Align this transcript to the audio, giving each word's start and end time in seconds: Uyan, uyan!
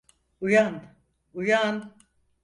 Uyan, 0.41 0.83
uyan! 1.33 1.93